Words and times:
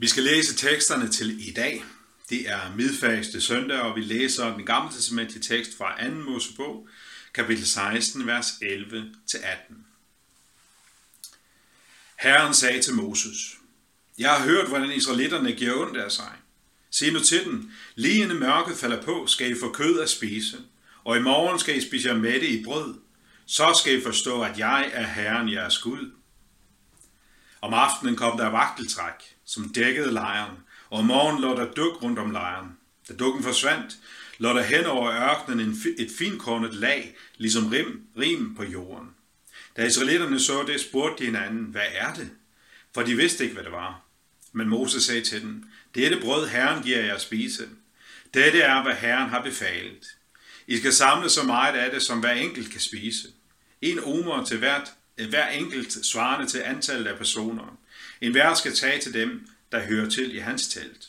Vi 0.00 0.08
skal 0.08 0.22
læse 0.22 0.56
teksterne 0.56 1.08
til 1.08 1.48
i 1.48 1.52
dag. 1.52 1.84
Det 2.30 2.48
er 2.48 2.74
midfaste 2.76 3.40
søndag, 3.40 3.80
og 3.80 3.96
vi 3.96 4.00
læser 4.00 4.54
den 4.56 4.66
gamle 4.66 4.92
testamentlige 4.92 5.42
tekst 5.42 5.76
fra 5.76 6.08
2. 6.08 6.14
Mosebog, 6.14 6.88
kapitel 7.34 7.66
16, 7.66 8.26
vers 8.26 8.46
11-18. 8.46 9.74
Herren 12.18 12.54
sagde 12.54 12.82
til 12.82 12.94
Moses, 12.94 13.56
Jeg 14.18 14.30
har 14.30 14.44
hørt, 14.44 14.68
hvordan 14.68 14.90
israelitterne 14.90 15.52
giver 15.52 15.86
ondt 15.86 15.96
af 15.96 16.12
sig. 16.12 16.32
Sig 16.90 17.12
nu 17.12 17.20
til 17.20 17.44
den, 17.44 17.72
lige 17.94 18.22
inden 18.22 18.38
mørket 18.38 18.76
falder 18.76 19.02
på, 19.02 19.26
skal 19.26 19.50
I 19.50 19.60
få 19.60 19.72
kød 19.72 20.00
at 20.00 20.10
spise, 20.10 20.58
og 21.04 21.16
i 21.16 21.20
morgen 21.20 21.58
skal 21.58 21.76
I 21.76 21.88
spise 21.88 22.08
jer 22.08 22.16
mætte 22.16 22.48
i 22.48 22.64
brød. 22.64 22.94
Så 23.46 23.78
skal 23.80 23.98
I 23.98 24.02
forstå, 24.02 24.42
at 24.42 24.58
jeg 24.58 24.90
er 24.92 25.06
Herren 25.06 25.52
jeres 25.52 25.78
Gud. 25.78 26.12
Om 27.60 27.74
aftenen 27.74 28.16
kom 28.16 28.38
der 28.38 28.46
vagteltræk, 28.46 29.36
som 29.50 29.68
dækkede 29.68 30.12
lejren, 30.12 30.56
og 30.90 30.98
om 30.98 31.04
morgenen 31.04 31.42
lå 31.42 31.56
der 31.56 31.72
duk 31.72 32.02
rundt 32.02 32.18
om 32.18 32.30
lejren. 32.30 32.68
Da 33.08 33.14
dukken 33.14 33.42
forsvandt, 33.42 33.96
lå 34.38 34.48
der 34.48 34.62
hen 34.62 34.84
over 34.84 35.12
ørkenen 35.12 35.82
et 35.98 36.10
finkornet 36.18 36.74
lag, 36.74 37.16
ligesom 37.36 37.66
rim, 37.66 38.02
rim 38.18 38.54
på 38.56 38.64
jorden. 38.64 39.08
Da 39.76 39.86
israelitterne 39.86 40.40
så 40.40 40.64
det, 40.66 40.80
spurgte 40.80 41.18
de 41.18 41.24
hinanden, 41.24 41.64
hvad 41.64 41.86
er 41.94 42.14
det? 42.14 42.30
For 42.94 43.02
de 43.02 43.16
vidste 43.16 43.44
ikke, 43.44 43.54
hvad 43.54 43.64
det 43.64 43.72
var. 43.72 44.02
Men 44.52 44.68
Moses 44.68 45.04
sagde 45.04 45.20
til 45.20 45.42
dem, 45.42 45.64
dette 45.94 46.20
brød 46.20 46.48
Herren 46.48 46.82
giver 46.82 47.04
jer 47.04 47.14
at 47.14 47.20
spise. 47.20 47.68
Dette 48.34 48.60
er, 48.60 48.82
hvad 48.82 48.94
Herren 48.94 49.30
har 49.30 49.42
befalet. 49.42 50.06
I 50.66 50.78
skal 50.78 50.92
samle 50.92 51.30
så 51.30 51.42
meget 51.42 51.74
af 51.74 51.90
det, 51.90 52.02
som 52.02 52.20
hver 52.20 52.32
enkelt 52.32 52.70
kan 52.70 52.80
spise. 52.80 53.28
En 53.80 54.04
omer 54.04 54.44
til 54.44 54.58
hvert, 54.58 54.92
hver 55.28 55.48
enkelt 55.48 56.06
svarende 56.06 56.46
til 56.46 56.58
antallet 56.58 57.06
af 57.06 57.18
personer. 57.18 57.79
En 58.20 58.32
hver 58.32 58.54
skal 58.54 58.74
tage 58.74 59.00
til 59.00 59.14
dem, 59.14 59.48
der 59.72 59.80
hører 59.80 60.10
til 60.10 60.34
i 60.34 60.38
hans 60.38 60.68
telt. 60.68 61.08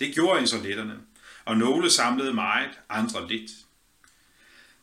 Det 0.00 0.14
gjorde 0.14 0.42
israelitterne, 0.42 0.98
og 1.44 1.56
nogle 1.56 1.90
samlede 1.90 2.34
meget, 2.34 2.70
andre 2.88 3.28
lidt. 3.28 3.50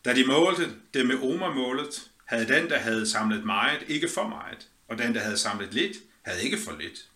Da 0.05 0.13
de 0.13 0.25
målte 0.25 0.69
det 0.93 1.05
med 1.05 1.15
omermålet, 1.15 2.11
havde 2.25 2.47
den, 2.47 2.69
der 2.69 2.77
havde 2.77 3.09
samlet 3.09 3.45
meget, 3.45 3.83
ikke 3.87 4.09
for 4.09 4.27
meget, 4.27 4.67
og 4.87 4.97
den, 4.97 5.15
der 5.15 5.21
havde 5.21 5.37
samlet 5.37 5.73
lidt, 5.73 5.97
havde 6.21 6.43
ikke 6.43 6.57
for 6.57 6.77
lidt. 6.79 7.07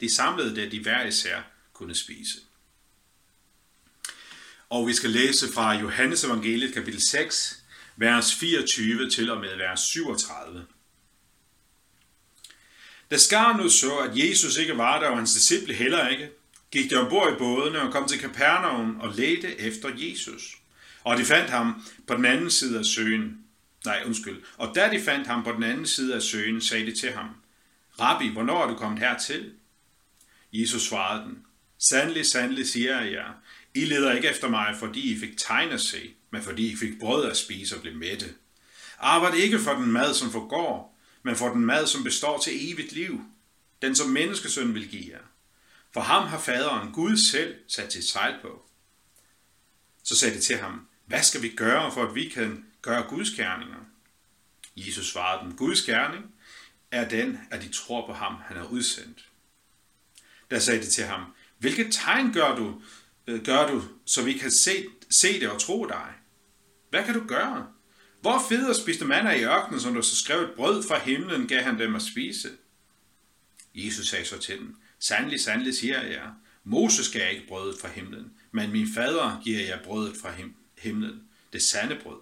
De 0.00 0.14
samlede 0.14 0.56
det, 0.56 0.72
de 0.72 0.82
hver 0.82 1.06
især 1.06 1.42
kunne 1.72 1.94
spise. 1.94 2.38
Og 4.68 4.86
vi 4.86 4.92
skal 4.92 5.10
læse 5.10 5.52
fra 5.52 5.72
Johannes 5.72 6.24
evangeliet 6.24 6.74
kapitel 6.74 7.00
6, 7.10 7.64
vers 7.96 8.34
24 8.34 9.10
til 9.10 9.30
og 9.30 9.40
med 9.40 9.56
vers 9.56 9.80
37. 9.80 10.66
Da 13.12 13.18
skaren 13.18 13.56
nu 13.56 13.68
så, 13.68 13.96
at 13.96 14.18
Jesus 14.18 14.56
ikke 14.56 14.78
var 14.78 15.00
der, 15.00 15.08
og 15.08 15.16
hans 15.16 15.34
disciple 15.34 15.74
heller 15.74 16.08
ikke, 16.08 16.30
gik 16.70 16.90
de 16.90 16.96
ombord 16.96 17.32
i 17.32 17.36
bådene 17.38 17.82
og 17.82 17.92
kom 17.92 18.08
til 18.08 18.18
Kapernaum 18.18 19.00
og 19.00 19.14
ledte 19.16 19.60
efter 19.60 19.90
Jesus. 19.96 20.56
Og 21.04 21.16
de 21.16 21.24
fandt 21.24 21.50
ham 21.50 21.84
på 22.06 22.14
den 22.14 22.24
anden 22.24 22.50
side 22.50 22.78
af 22.78 22.84
søen. 22.84 23.38
Nej, 23.84 24.02
undskyld. 24.06 24.42
Og 24.56 24.72
da 24.74 24.90
de 24.92 25.00
fandt 25.00 25.26
ham 25.26 25.44
på 25.44 25.52
den 25.52 25.62
anden 25.62 25.86
side 25.86 26.14
af 26.14 26.22
søen, 26.22 26.60
sagde 26.60 26.86
de 26.86 26.94
til 26.94 27.12
ham, 27.12 27.28
Rabbi, 28.00 28.28
hvornår 28.32 28.62
er 28.62 28.68
du 28.68 28.74
kommet 28.74 29.00
hertil? 29.00 29.52
Jesus 30.52 30.82
svarede 30.82 31.24
den, 31.24 31.38
Sandelig, 31.78 32.26
sandelig 32.26 32.68
siger 32.68 33.00
jeg 33.00 33.12
jer, 33.12 33.28
I 33.74 33.84
leder 33.84 34.12
ikke 34.12 34.28
efter 34.28 34.48
mig, 34.48 34.76
fordi 34.78 35.12
I 35.12 35.18
fik 35.18 35.38
tegn 35.38 35.70
at 35.70 35.80
se, 35.80 36.14
men 36.30 36.42
fordi 36.42 36.72
I 36.72 36.76
fik 36.76 37.00
brød 37.00 37.30
at 37.30 37.36
spise 37.36 37.76
og 37.76 37.82
blev 37.82 37.96
mætte. 37.96 38.26
Arbejd 38.98 39.34
ikke 39.34 39.58
for 39.58 39.72
den 39.72 39.92
mad, 39.92 40.14
som 40.14 40.30
forgår, 40.30 40.91
men 41.22 41.36
for 41.36 41.48
den 41.48 41.64
mad, 41.64 41.86
som 41.86 42.04
består 42.04 42.38
til 42.38 42.72
evigt 42.72 42.92
liv, 42.92 43.24
den 43.82 43.96
som 43.96 44.08
menneskesøn 44.08 44.74
vil 44.74 44.88
give 44.88 45.12
jer. 45.12 45.22
For 45.92 46.00
ham 46.00 46.28
har 46.28 46.38
faderen 46.38 46.92
Gud 46.92 47.16
selv 47.16 47.56
sat 47.68 47.88
til 47.88 48.08
sejl 48.08 48.34
på. 48.42 48.64
Så 50.02 50.16
sagde 50.16 50.34
det 50.34 50.42
til 50.42 50.56
ham, 50.56 50.88
hvad 51.06 51.22
skal 51.22 51.42
vi 51.42 51.48
gøre, 51.48 51.92
for 51.92 52.02
at 52.02 52.14
vi 52.14 52.28
kan 52.28 52.64
gøre 52.82 53.08
Guds 53.08 53.30
gerninger? 53.30 53.78
Jesus 54.76 55.10
svarede 55.10 55.44
dem, 55.44 55.56
Guds 55.56 55.82
gerning 55.82 56.24
er 56.90 57.08
den, 57.08 57.40
at 57.50 57.62
de 57.62 57.68
tror 57.68 58.06
på 58.06 58.12
ham, 58.12 58.34
han 58.34 58.56
har 58.56 58.64
udsendt. 58.64 59.28
Der 60.50 60.58
sagde 60.58 60.80
de 60.80 60.90
til 60.90 61.04
ham, 61.04 61.34
hvilket 61.58 61.92
tegn 61.92 62.32
gør 62.32 62.56
du, 62.56 62.82
øh, 63.26 63.44
gør 63.44 63.66
du, 63.66 63.82
så 64.04 64.22
vi 64.22 64.32
kan 64.32 64.50
se, 64.50 64.86
se 65.10 65.40
det 65.40 65.50
og 65.50 65.60
tro 65.60 65.86
dig? 65.86 66.12
Hvad 66.90 67.04
kan 67.04 67.14
du 67.14 67.26
gøre? 67.26 67.72
Hvor 68.22 68.44
feder 68.48 68.72
spiste 68.72 69.04
manna 69.04 69.30
i 69.30 69.44
ørkenen, 69.44 69.80
som 69.80 69.94
der 69.94 70.02
så 70.02 70.16
skrev 70.16 70.42
et 70.42 70.50
brød 70.56 70.82
fra 70.88 70.98
himlen, 70.98 71.48
gav 71.48 71.62
han 71.62 71.78
dem 71.78 71.94
at 71.94 72.02
spise? 72.02 72.48
Jesus 73.74 74.08
sagde 74.08 74.24
så 74.24 74.38
til 74.38 74.58
dem, 74.58 74.76
Sandelig, 74.98 75.40
sandelig 75.40 75.74
siger 75.74 76.02
jeg 76.02 76.12
jer, 76.12 76.30
Moses 76.64 77.08
gav 77.08 77.32
ikke 77.32 77.46
brødet 77.48 77.80
fra 77.80 77.88
himlen, 77.88 78.32
men 78.52 78.72
min 78.72 78.88
fader 78.94 79.40
giver 79.44 79.60
jer 79.60 79.82
brødet 79.82 80.16
fra 80.22 80.32
himlen, 80.78 81.22
det 81.52 81.62
sande 81.62 81.98
brød. 82.02 82.18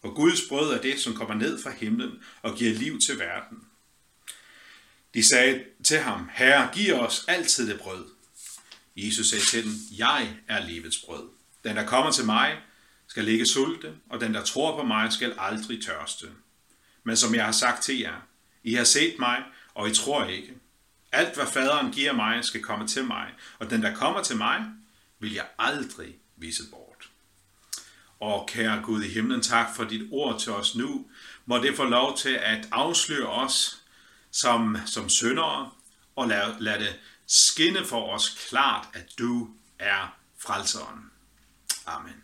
For 0.00 0.14
Guds 0.14 0.40
brød 0.48 0.72
er 0.72 0.80
det, 0.80 1.00
som 1.00 1.14
kommer 1.14 1.34
ned 1.34 1.62
fra 1.62 1.70
himlen 1.70 2.22
og 2.42 2.56
giver 2.56 2.74
liv 2.74 3.00
til 3.00 3.18
verden. 3.18 3.58
De 5.14 5.28
sagde 5.28 5.64
til 5.84 5.98
ham, 5.98 6.28
Herre, 6.32 6.70
giv 6.74 6.94
os 6.94 7.24
altid 7.28 7.68
det 7.68 7.80
brød. 7.80 8.04
Jesus 8.96 9.30
sagde 9.30 9.44
til 9.44 9.64
dem, 9.64 9.72
jeg 9.98 10.36
er 10.48 10.66
livets 10.66 10.98
brød. 10.98 11.28
Den, 11.64 11.76
der 11.76 11.86
kommer 11.86 12.12
til 12.12 12.24
mig, 12.24 12.56
skal 13.08 13.24
ligge 13.24 13.46
sulte, 13.46 13.94
og 14.10 14.20
den, 14.20 14.34
der 14.34 14.44
tror 14.44 14.76
på 14.76 14.82
mig, 14.82 15.12
skal 15.12 15.34
aldrig 15.38 15.84
tørste. 15.84 16.26
Men 17.04 17.16
som 17.16 17.34
jeg 17.34 17.44
har 17.44 17.52
sagt 17.52 17.82
til 17.82 17.98
jer, 17.98 18.16
I 18.62 18.74
har 18.74 18.84
set 18.84 19.14
mig, 19.18 19.44
og 19.74 19.88
I 19.88 19.94
tror 19.94 20.24
ikke. 20.24 20.54
Alt, 21.12 21.34
hvad 21.34 21.46
faderen 21.46 21.92
giver 21.92 22.12
mig, 22.12 22.44
skal 22.44 22.62
komme 22.62 22.88
til 22.88 23.04
mig, 23.04 23.26
og 23.58 23.70
den, 23.70 23.82
der 23.82 23.94
kommer 23.94 24.22
til 24.22 24.36
mig, 24.36 24.64
vil 25.18 25.32
jeg 25.32 25.46
aldrig 25.58 26.16
vise 26.36 26.62
bort. 26.70 27.10
Og 28.20 28.46
kære 28.48 28.82
Gud 28.82 29.02
i 29.02 29.08
himlen, 29.08 29.42
tak 29.42 29.76
for 29.76 29.84
dit 29.84 30.08
ord 30.10 30.40
til 30.40 30.52
os 30.52 30.74
nu. 30.74 31.06
Må 31.46 31.58
det 31.58 31.76
få 31.76 31.84
lov 31.84 32.16
til 32.16 32.38
at 32.42 32.68
afsløre 32.72 33.28
os 33.28 33.82
som, 34.30 34.76
som 34.86 35.08
syndere, 35.08 35.70
og 36.16 36.28
lad, 36.28 36.60
lad 36.60 36.78
det 36.78 37.00
skinne 37.26 37.84
for 37.84 38.14
os 38.14 38.46
klart, 38.48 38.88
at 38.92 39.18
du 39.18 39.50
er 39.78 40.16
frelseren. 40.38 41.10
Amen. 41.86 42.23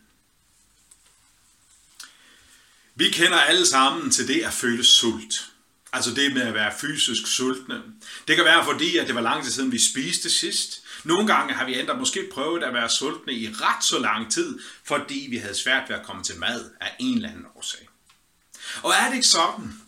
Vi 3.01 3.11
kender 3.11 3.39
alle 3.39 3.67
sammen 3.67 4.11
til 4.11 4.29
det 4.29 4.43
at 4.43 4.53
føle 4.53 4.85
sult. 4.85 5.47
Altså 5.93 6.15
det 6.15 6.35
med 6.35 6.43
at 6.43 6.55
være 6.55 6.73
fysisk 6.81 7.27
sultne. 7.27 7.83
Det 8.29 8.37
kan 8.37 8.45
være 8.45 8.65
fordi, 8.65 8.97
at 8.97 9.07
det 9.07 9.15
var 9.15 9.21
lang 9.21 9.45
tid 9.45 9.53
siden, 9.53 9.73
vi 9.73 9.79
spiste 9.79 10.31
sidst. 10.31 10.83
Nogle 11.05 11.27
gange 11.27 11.55
har 11.55 11.67
vi 11.67 11.79
endda 11.79 11.95
måske 11.95 12.29
prøvet 12.33 12.63
at 12.63 12.75
være 12.75 12.91
sultne 12.91 13.33
i 13.33 13.49
ret 13.49 13.85
så 13.85 13.99
lang 13.99 14.33
tid, 14.33 14.59
fordi 14.85 15.27
vi 15.31 15.37
havde 15.37 15.55
svært 15.55 15.89
ved 15.89 15.97
at 15.97 16.07
komme 16.07 16.23
til 16.23 16.39
mad 16.39 16.71
af 16.81 16.97
en 16.99 17.17
eller 17.17 17.29
anden 17.29 17.47
årsag. 17.57 17.89
Og 18.83 18.93
er 18.93 19.09
det 19.09 19.15
ikke 19.15 19.27
sådan, 19.27 19.81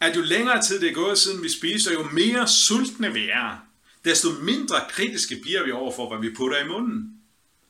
at 0.00 0.16
jo 0.16 0.20
længere 0.20 0.62
tid 0.62 0.80
det 0.80 0.88
er 0.88 0.94
gået 0.94 1.18
siden 1.18 1.42
vi 1.42 1.48
spiser, 1.48 1.92
jo 1.92 2.02
mere 2.02 2.48
sultne 2.48 3.12
vi 3.12 3.28
er, 3.28 3.58
desto 4.04 4.30
mindre 4.30 4.80
kritiske 4.90 5.38
bliver 5.42 5.64
vi 5.64 5.70
over 5.70 5.96
for, 5.96 6.08
hvad 6.08 6.28
vi 6.28 6.34
putter 6.36 6.58
i 6.64 6.68
munden. 6.68 7.12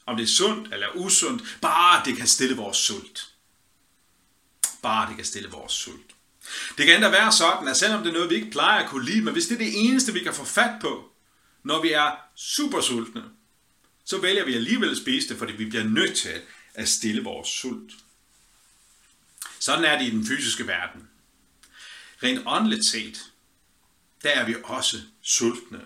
Om 0.06 0.16
det 0.16 0.22
er 0.22 0.28
sundt 0.36 0.74
eller 0.74 0.86
usundt, 0.94 1.42
bare 1.62 2.02
det 2.04 2.16
kan 2.16 2.26
stille 2.26 2.56
vores 2.56 2.76
sult. 2.76 3.35
Bare 4.86 5.08
det 5.08 5.16
kan 5.16 5.24
stille 5.24 5.48
vores 5.48 5.72
sult. 5.72 6.10
Det 6.78 6.86
kan 6.86 6.94
endda 6.94 7.10
være 7.10 7.32
sådan, 7.32 7.68
at 7.68 7.76
selvom 7.76 8.02
det 8.02 8.08
er 8.08 8.12
noget, 8.12 8.30
vi 8.30 8.34
ikke 8.34 8.50
plejer 8.50 8.84
at 8.84 8.90
kunne 8.90 9.04
lide, 9.04 9.22
men 9.22 9.32
hvis 9.32 9.46
det 9.46 9.54
er 9.54 9.58
det 9.58 9.72
eneste, 9.76 10.12
vi 10.12 10.20
kan 10.20 10.34
få 10.34 10.44
fat 10.44 10.80
på, 10.80 11.12
når 11.62 11.82
vi 11.82 11.92
er 11.92 12.10
super 12.36 12.80
sultne, 12.80 13.24
så 14.04 14.18
vælger 14.18 14.44
vi 14.44 14.54
alligevel 14.54 14.90
at 14.90 14.96
spise 14.96 15.28
det, 15.28 15.38
fordi 15.38 15.52
vi 15.52 15.64
bliver 15.64 15.84
nødt 15.84 16.16
til 16.16 16.42
at 16.74 16.88
stille 16.88 17.24
vores 17.24 17.48
sult. 17.48 17.92
Sådan 19.58 19.84
er 19.84 19.98
det 19.98 20.06
i 20.06 20.10
den 20.10 20.26
fysiske 20.26 20.66
verden. 20.66 21.08
Rent 22.22 22.42
åndeligt 22.46 22.86
set, 22.86 23.32
der 24.22 24.30
er 24.30 24.46
vi 24.46 24.56
også 24.64 24.96
sultne. 25.22 25.80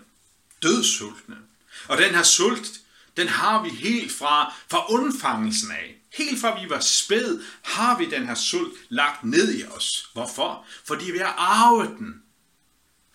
Dødsultne. 0.63 1.37
Og 1.89 1.99
den 1.99 2.15
her 2.15 2.23
sult, 2.23 2.81
den 3.17 3.29
har 3.29 3.63
vi 3.63 3.69
helt 3.69 4.13
fra, 4.13 4.55
fra 4.71 4.93
undfangelsen 4.93 5.71
af. 5.71 6.00
Helt 6.13 6.41
fra 6.41 6.61
vi 6.61 6.71
var 6.71 6.81
spæd, 6.81 7.43
har 7.63 7.99
vi 7.99 8.11
den 8.11 8.27
her 8.27 8.35
sult 8.35 8.75
lagt 8.89 9.25
ned 9.25 9.59
i 9.59 9.65
os. 9.65 10.11
Hvorfor? 10.13 10.67
Fordi 10.85 11.11
vi 11.11 11.19
har 11.19 11.35
arvet 11.39 11.99
den 11.99 12.23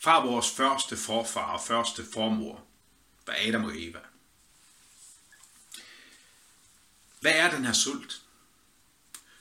fra 0.04 0.26
vores 0.26 0.52
første 0.52 0.98
forfar 0.98 1.54
og 1.54 1.62
første 1.68 2.06
formor, 2.14 2.66
fra 3.26 3.48
Adam 3.48 3.64
og 3.64 3.72
Eva. 3.76 4.00
Hvad 7.20 7.34
er 7.36 7.52
den 7.52 7.66
her 7.66 7.74
sult? 7.74 8.22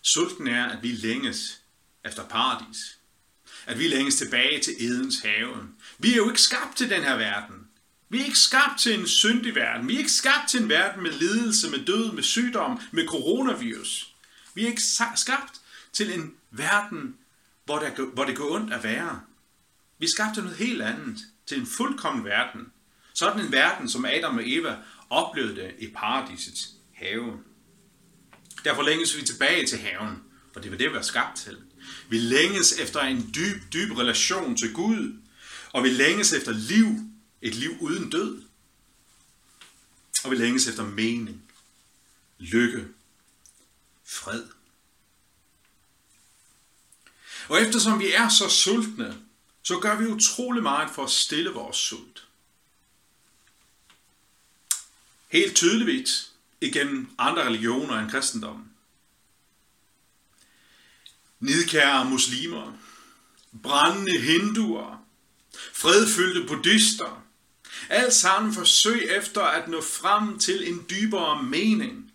Sulten 0.03 0.47
er, 0.47 0.67
at 0.67 0.83
vi 0.83 0.89
længes 0.89 1.61
efter 2.05 2.29
paradis. 2.29 2.99
At 3.67 3.79
vi 3.79 3.89
længes 3.89 4.17
tilbage 4.17 4.61
til 4.61 4.75
Edens 4.81 5.21
have. 5.21 5.69
Vi 5.99 6.13
er 6.13 6.17
jo 6.17 6.29
ikke 6.29 6.41
skabt 6.41 6.77
til 6.77 6.91
den 6.91 7.03
her 7.03 7.17
verden. 7.17 7.64
Vi 8.15 8.21
er 8.21 8.25
ikke 8.25 8.39
skabt 8.39 8.81
til 8.81 9.01
en 9.01 9.07
syndig 9.07 9.55
verden. 9.55 9.89
Vi 9.89 9.95
er 9.95 9.99
ikke 9.99 10.13
skabt 10.13 10.49
til 10.49 10.63
en 10.63 10.69
verden 10.69 11.03
med 11.03 11.11
lidelse, 11.13 11.71
med 11.71 11.85
død, 11.85 12.13
med 12.13 12.23
sygdom, 12.23 12.81
med 12.93 13.07
coronavirus. 13.07 14.15
Vi 14.55 14.63
er 14.63 14.67
ikke 14.67 14.83
skabt 15.17 15.61
til 15.93 16.13
en 16.13 16.35
verden, 16.51 17.17
hvor, 17.65 17.79
der, 17.79 18.05
hvor 18.05 18.25
det 18.25 18.37
går 18.37 18.55
ondt 18.55 18.73
at 18.73 18.85
være. 18.85 19.21
Vi 19.99 20.07
er 20.07 20.11
skabt 20.11 20.35
til 20.35 20.43
noget 20.43 20.59
helt 20.59 20.83
andet. 20.83 21.19
Til 21.47 21.61
en 21.61 21.67
fuldkommen 21.67 22.25
verden, 22.25 22.73
Sådan 23.15 23.45
en 23.45 23.53
verden, 23.53 23.89
som 23.89 24.05
Adam 24.05 24.39
og 24.39 24.43
Eva 24.47 24.77
oplevede 25.11 25.57
det 25.57 25.75
i 25.79 25.87
paradisets 25.87 26.69
have. 26.93 27.39
Derfor 28.65 28.83
længes 28.83 29.17
vi 29.17 29.23
tilbage 29.23 29.67
til 29.67 29.79
haven, 29.79 30.23
for 30.53 30.61
det 30.61 30.71
var 30.71 30.77
det, 30.77 30.91
vi 30.91 30.95
var 30.95 31.03
skabt 31.03 31.37
til. 31.37 31.57
Vi 32.09 32.19
længes 32.19 32.73
efter 32.73 33.01
en 33.01 33.31
dyb, 33.35 33.73
dyb 33.73 33.93
relation 33.93 34.57
til 34.57 34.73
Gud, 34.73 35.17
og 35.73 35.85
vi 35.85 35.89
længes 35.89 36.33
efter 36.33 36.53
liv, 36.53 37.14
et 37.45 37.55
liv 37.55 37.77
uden 37.81 38.11
død. 38.11 38.43
Og 40.25 40.31
vi 40.31 40.37
længes 40.37 40.67
efter 40.67 40.85
mening, 40.85 41.51
lykke, 42.39 42.89
fred. 44.05 44.49
Og 47.49 47.63
eftersom 47.63 47.99
vi 47.99 48.13
er 48.13 48.29
så 48.29 48.49
sultne, 48.49 49.21
så 49.63 49.79
gør 49.79 49.97
vi 49.97 50.07
utrolig 50.07 50.63
meget 50.63 50.91
for 50.91 51.05
at 51.05 51.11
stille 51.11 51.51
vores 51.51 51.77
sult. 51.77 52.27
Helt 55.29 55.57
tydeligt 55.57 56.33
igennem 56.61 57.15
andre 57.19 57.45
religioner 57.45 57.99
end 57.99 58.11
kristendommen. 58.11 58.73
Nidkære 61.41 62.11
muslimer, 62.11 62.79
brændende 63.63 64.21
hinduer, 64.21 65.07
fredfyldte 65.73 66.47
buddhister, 66.49 67.24
alt 67.89 68.13
sammen 68.13 68.55
forsøg 68.55 69.09
efter 69.11 69.43
at 69.43 69.69
nå 69.69 69.81
frem 69.81 70.39
til 70.39 70.69
en 70.69 70.87
dybere 70.91 71.43
mening, 71.43 72.13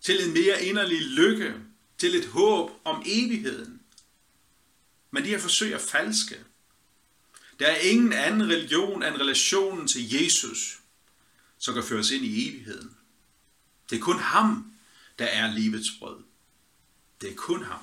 til 0.00 0.26
en 0.26 0.34
mere 0.34 0.64
inderlig 0.64 1.00
lykke, 1.00 1.54
til 1.98 2.14
et 2.14 2.26
håb 2.26 2.70
om 2.84 3.02
evigheden. 3.06 3.80
Men 5.10 5.24
de 5.24 5.28
her 5.28 5.38
forsøg 5.38 5.72
er 5.72 5.78
falske. 5.78 6.36
Der 7.58 7.66
er 7.66 7.76
ingen 7.76 8.12
anden 8.12 8.48
religion 8.48 9.02
end 9.02 9.16
relationen 9.16 9.88
til 9.88 10.14
Jesus, 10.14 10.78
som 11.58 11.74
kan 11.74 11.84
føres 11.84 12.10
ind 12.10 12.24
i 12.24 12.48
evigheden. 12.48 12.96
Det 13.90 13.96
er 13.96 14.00
kun 14.00 14.18
ham, 14.18 14.72
der 15.18 15.24
er 15.24 15.54
livets 15.54 15.88
brød. 15.98 16.22
Det 17.20 17.30
er 17.30 17.34
kun 17.36 17.62
ham. 17.62 17.80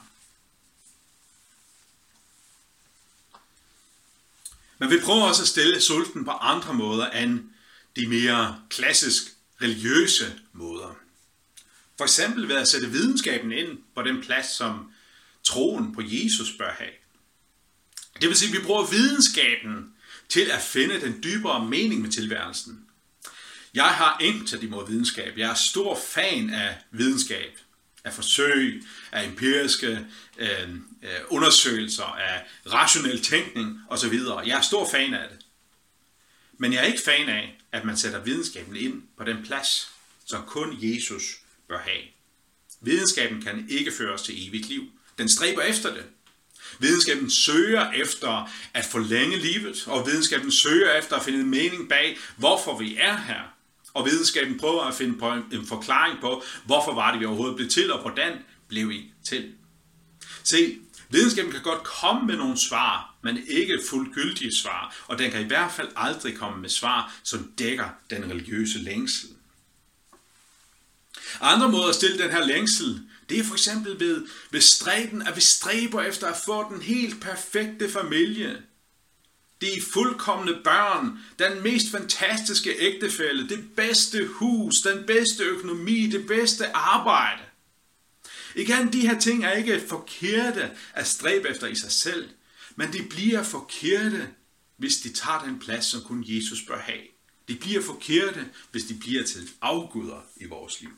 Men 4.83 4.91
vi 4.91 5.00
prøver 5.00 5.24
også 5.24 5.41
at 5.41 5.47
stille 5.47 5.81
sulten 5.81 6.25
på 6.25 6.31
andre 6.31 6.74
måder 6.74 7.09
end 7.09 7.39
de 7.95 8.07
mere 8.07 8.59
klassisk 8.69 9.24
religiøse 9.62 10.33
måder. 10.53 10.97
For 11.97 12.03
eksempel 12.03 12.47
ved 12.47 12.56
at 12.56 12.68
sætte 12.68 12.89
videnskaben 12.89 13.51
ind 13.51 13.77
på 13.95 14.01
den 14.01 14.21
plads, 14.21 14.56
som 14.56 14.91
troen 15.44 15.95
på 15.95 16.01
Jesus 16.06 16.51
bør 16.57 16.71
have. 16.71 16.89
Det 18.21 18.30
vil 18.30 18.38
sige, 18.38 18.56
at 18.56 18.62
vi 18.62 18.65
bruger 18.65 18.85
videnskaben 18.85 19.94
til 20.30 20.51
at 20.51 20.62
finde 20.62 21.01
den 21.01 21.24
dybere 21.24 21.65
mening 21.65 22.01
med 22.01 22.12
tilværelsen. 22.12 22.86
Jeg 23.74 23.89
har 23.89 24.18
intet 24.21 24.63
imod 24.63 24.88
videnskab. 24.88 25.38
Jeg 25.38 25.50
er 25.50 25.53
stor 25.53 26.00
fan 26.07 26.50
af 26.50 26.77
videnskab, 26.91 27.57
af 28.03 28.13
forsøg, 28.13 28.83
af 29.11 29.25
empiriske 29.25 30.05
øh, 30.38 30.69
øh 31.03 31.09
undersøgelser, 31.27 32.03
af 32.03 32.44
rationel 32.65 33.23
tænkning 33.23 33.79
osv. 33.89 34.13
Jeg 34.45 34.57
er 34.57 34.61
stor 34.61 34.89
fan 34.89 35.13
af 35.13 35.29
det. 35.29 35.39
Men 36.57 36.73
jeg 36.73 36.79
er 36.79 36.85
ikke 36.85 37.01
fan 37.05 37.29
af, 37.29 37.59
at 37.71 37.85
man 37.85 37.97
sætter 37.97 38.19
videnskaben 38.19 38.75
ind 38.75 39.03
på 39.17 39.23
den 39.23 39.44
plads, 39.45 39.91
som 40.25 40.44
kun 40.45 40.77
Jesus 40.81 41.23
bør 41.67 41.79
have. 41.79 42.03
Videnskaben 42.81 43.41
kan 43.41 43.65
ikke 43.69 43.91
føre 43.91 44.13
os 44.13 44.21
til 44.21 44.47
evigt 44.47 44.67
liv. 44.67 44.91
Den 45.17 45.29
stræber 45.29 45.61
efter 45.61 45.94
det. 45.94 46.05
Videnskaben 46.79 47.31
søger 47.31 47.91
efter 47.91 48.51
at 48.73 48.85
forlænge 48.85 49.38
livet, 49.38 49.83
og 49.88 50.07
videnskaben 50.07 50.51
søger 50.51 50.97
efter 50.97 51.15
at 51.15 51.23
finde 51.23 51.45
mening 51.45 51.89
bag, 51.89 52.17
hvorfor 52.38 52.77
vi 52.77 52.97
er 52.97 53.17
her. 53.17 53.53
Og 53.94 54.06
videnskaben 54.06 54.60
prøver 54.60 54.84
at 54.84 54.95
finde 54.95 55.19
på 55.19 55.31
en 55.31 55.66
forklaring 55.68 56.22
på, 56.22 56.44
hvorfor 56.66 56.94
var 56.94 57.12
det, 57.12 57.19
vi 57.19 57.25
overhovedet 57.25 57.56
blev 57.56 57.69
til, 57.69 57.92
og 57.92 58.01
hvordan 58.01 58.38
blev 58.68 58.90
vi 58.90 59.12
til. 59.24 59.54
Se, 60.44 60.78
videnskaben 61.10 61.51
kan 61.51 61.62
godt 61.62 61.84
komme 61.84 62.28
med 62.28 62.38
nogle 62.38 62.57
svar, 62.57 63.16
men 63.22 63.44
ikke 63.48 63.80
fuldgyldige 63.90 64.56
svar, 64.56 65.04
og 65.07 65.18
den 65.18 65.31
kan 65.31 65.42
i 65.42 65.48
hvert 65.48 65.72
fald 65.72 65.90
aldrig 65.95 66.38
komme 66.38 66.62
med 66.62 66.69
svar, 66.69 67.16
som 67.24 67.51
dækker 67.57 67.90
den 68.10 68.30
religiøse 68.30 68.80
længsel. 68.80 69.30
Andre 71.42 71.72
måder 71.72 71.89
at 71.89 71.96
stille 71.96 72.24
den 72.24 72.31
her 72.31 72.46
længsel, 72.46 73.01
det 73.30 73.39
er 73.39 73.44
for 73.44 73.54
eksempel 73.54 74.00
ved, 74.00 74.28
ved 74.51 74.62
stræben, 74.62 75.22
at 75.28 75.36
vi 75.36 75.42
stræber 75.42 76.01
efter 76.01 76.28
at 76.28 76.38
få 76.46 76.74
den 76.74 76.81
helt 76.81 77.22
perfekte 77.22 77.89
familie, 77.89 78.62
de 79.63 79.81
fuldkommende 79.81 80.62
børn, 80.63 81.19
den 81.39 81.63
mest 81.63 81.92
fantastiske 81.92 82.75
ægtefælle, 82.80 83.50
det 83.50 83.75
bedste 83.75 84.27
hus, 84.27 84.81
den 84.81 85.06
bedste 85.06 85.44
økonomi, 85.44 86.07
det 86.07 86.27
bedste 86.27 86.75
arbejde. 86.75 87.44
Igen, 88.56 88.94
de 88.94 89.01
her 89.01 89.19
ting 89.19 89.45
er 89.45 89.51
ikke 89.51 89.83
forkerte 89.88 90.71
at 90.94 91.07
stræbe 91.07 91.50
efter 91.50 91.68
i 91.68 91.75
sig 91.75 91.92
selv, 91.92 92.30
men 92.75 92.94
de 92.94 93.04
bliver 93.04 93.44
forkerte, 93.44 94.30
hvis 94.77 94.98
de 94.98 95.13
tager 95.13 95.44
den 95.44 95.60
plads, 95.60 95.86
som 95.86 96.01
kun 96.01 96.24
Jesus 96.27 96.62
bør 96.68 96.80
have. 96.80 97.04
De 97.48 97.56
bliver 97.56 97.81
forkerte, 97.81 98.45
hvis 98.71 98.83
de 98.83 98.94
bliver 98.94 99.24
til 99.24 99.50
afguder 99.62 100.21
i 100.36 100.45
vores 100.45 100.81
liv. 100.81 100.92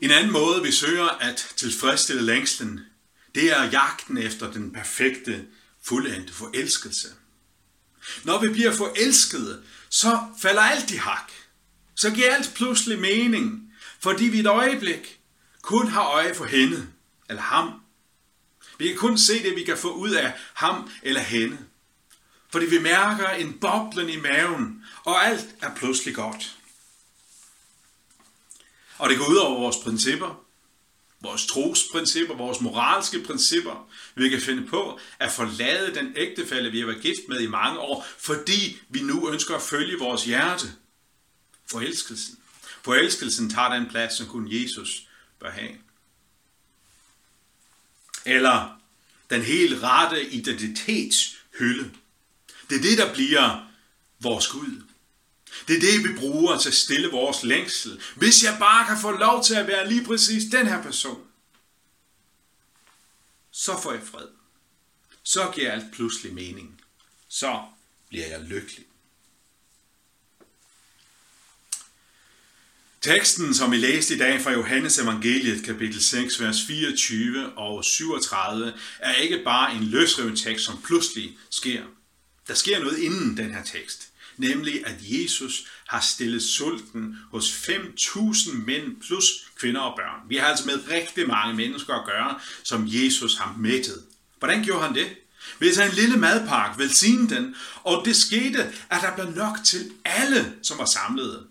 En 0.00 0.10
anden 0.10 0.32
måde, 0.32 0.62
vi 0.62 0.72
søger 0.72 1.08
at 1.08 1.54
tilfredsstille 1.56 2.22
længslen, 2.22 2.80
det 3.34 3.52
er 3.58 3.64
jagten 3.64 4.18
efter 4.18 4.52
den 4.52 4.72
perfekte, 4.72 5.46
fuldendte 5.82 6.32
forelskelse. 6.32 7.08
Når 8.24 8.40
vi 8.40 8.48
bliver 8.48 8.72
forelskede, 8.72 9.62
så 9.88 10.20
falder 10.42 10.62
alt 10.62 10.90
i 10.90 10.96
hak. 10.96 11.32
Så 11.94 12.10
giver 12.10 12.34
alt 12.34 12.52
pludselig 12.54 12.98
mening, 12.98 13.72
fordi 14.00 14.24
vi 14.24 14.38
et 14.38 14.46
øjeblik 14.46 15.20
kun 15.62 15.88
har 15.88 16.02
øje 16.02 16.34
for 16.34 16.44
hende 16.44 16.88
eller 17.28 17.42
ham. 17.42 17.80
Vi 18.78 18.88
kan 18.88 18.96
kun 18.96 19.18
se 19.18 19.42
det, 19.42 19.56
vi 19.56 19.64
kan 19.64 19.78
få 19.78 19.92
ud 19.92 20.10
af 20.10 20.32
ham 20.54 20.90
eller 21.02 21.20
hende. 21.20 21.58
Fordi 22.50 22.66
vi 22.66 22.78
mærker 22.78 23.28
en 23.28 23.58
boblen 23.58 24.08
i 24.08 24.16
maven, 24.16 24.84
og 25.04 25.26
alt 25.26 25.46
er 25.60 25.74
pludselig 25.74 26.14
godt. 26.14 26.56
Og 28.98 29.10
det 29.10 29.18
går 29.18 29.26
ud 29.26 29.36
over 29.36 29.60
vores 29.60 29.76
principper, 29.76 30.44
vores 31.20 31.46
trosprincipper, 31.46 32.34
vores 32.34 32.60
moralske 32.60 33.22
principper. 33.22 33.88
Vi 34.14 34.28
kan 34.28 34.40
finde 34.40 34.66
på 34.66 34.98
at 35.18 35.32
forlade 35.32 35.94
den 35.94 36.12
ægtefælde, 36.16 36.70
vi 36.70 36.78
har 36.78 36.86
været 36.86 37.02
gift 37.02 37.20
med 37.28 37.40
i 37.40 37.46
mange 37.46 37.78
år, 37.78 38.06
fordi 38.18 38.78
vi 38.88 39.02
nu 39.02 39.30
ønsker 39.32 39.54
at 39.54 39.62
følge 39.62 39.98
vores 39.98 40.24
hjerte. 40.24 40.72
Forelskelsen. 41.66 42.38
Forelskelsen 42.82 43.50
tager 43.50 43.74
den 43.74 43.86
plads, 43.90 44.14
som 44.14 44.26
kun 44.26 44.48
Jesus 44.50 45.06
bør 45.40 45.50
have. 45.50 45.70
Eller 48.24 48.80
den 49.30 49.42
helt 49.42 49.82
rette 49.82 50.30
identitetshylde. 50.30 51.90
Det 52.70 52.76
er 52.76 52.82
det, 52.82 52.98
der 52.98 53.14
bliver 53.14 53.66
vores 54.20 54.46
Gud. 54.46 54.82
Det 55.68 55.76
er 55.76 55.80
det, 55.80 56.08
vi 56.08 56.18
bruger 56.18 56.58
til 56.58 56.68
at 56.68 56.74
stille 56.74 57.08
vores 57.08 57.42
længsel. 57.42 58.00
Hvis 58.16 58.42
jeg 58.44 58.56
bare 58.58 58.86
kan 58.86 58.98
få 59.00 59.10
lov 59.10 59.44
til 59.44 59.54
at 59.54 59.66
være 59.66 59.88
lige 59.88 60.04
præcis 60.04 60.44
den 60.50 60.66
her 60.66 60.82
person, 60.82 61.20
så 63.50 63.80
får 63.82 63.92
jeg 63.92 64.02
fred. 64.04 64.26
Så 65.22 65.52
giver 65.54 65.72
alt 65.72 65.92
pludselig 65.92 66.34
mening. 66.34 66.80
Så 67.28 67.62
bliver 68.08 68.26
jeg 68.26 68.40
lykkelig. 68.40 68.84
Teksten, 73.00 73.54
som 73.54 73.70
vi 73.70 73.76
læste 73.76 74.14
i 74.14 74.18
dag 74.18 74.40
fra 74.40 74.52
Johannes 74.52 74.98
evangeliet, 74.98 75.64
kapitel 75.64 76.02
6, 76.02 76.40
vers 76.40 76.62
24 76.66 77.52
og 77.58 77.84
37, 77.84 78.72
er 78.98 79.14
ikke 79.14 79.42
bare 79.44 79.74
en 79.74 79.84
løsreven 79.84 80.36
tekst, 80.36 80.64
som 80.64 80.82
pludselig 80.82 81.38
sker. 81.50 81.84
Der 82.48 82.54
sker 82.54 82.78
noget 82.78 82.98
inden 82.98 83.36
den 83.36 83.54
her 83.54 83.64
tekst 83.64 84.09
nemlig 84.40 84.86
at 84.86 84.94
Jesus 85.00 85.66
har 85.88 86.00
stillet 86.00 86.42
sulten 86.42 87.16
hos 87.30 87.68
5.000 87.68 88.52
mænd 88.52 89.00
plus 89.06 89.24
kvinder 89.56 89.80
og 89.80 89.96
børn. 89.96 90.28
Vi 90.28 90.36
har 90.36 90.46
altså 90.46 90.66
med 90.66 90.88
rigtig 90.88 91.26
mange 91.26 91.54
mennesker 91.54 91.94
at 91.94 92.06
gøre, 92.06 92.40
som 92.64 92.84
Jesus 92.86 93.36
har 93.36 93.56
mættet. 93.58 94.04
Hvordan 94.38 94.64
gjorde 94.64 94.86
han 94.86 94.94
det? 94.94 95.08
Ved 95.58 95.68
at 95.68 95.74
tage 95.74 95.88
en 95.88 95.94
lille 95.94 96.16
madpakke, 96.16 96.78
velsigne 96.78 97.30
den, 97.30 97.56
og 97.84 98.02
det 98.04 98.16
skete, 98.16 98.62
at 98.90 99.00
der 99.02 99.14
blev 99.14 99.30
nok 99.36 99.56
til 99.64 99.90
alle, 100.04 100.54
som 100.62 100.78
var 100.78 100.84
samlede. 100.84 101.46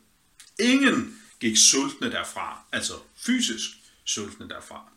Ingen 0.60 1.20
gik 1.40 1.58
sultne 1.58 2.12
derfra, 2.12 2.62
altså 2.72 2.94
fysisk 3.18 3.70
sultne 4.06 4.50
derfra. 4.50 4.92